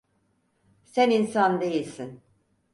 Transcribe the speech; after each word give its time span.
Sen 0.83 1.11
insan 1.11 1.61
değilsin. 1.61 2.21